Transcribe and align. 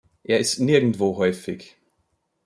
Er 0.23 0.39
ist 0.39 0.59
nirgendwo 0.59 1.17
häufig. 1.17 1.77